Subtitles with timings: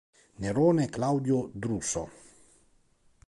[0.39, 2.09] Nerone Claudio Druso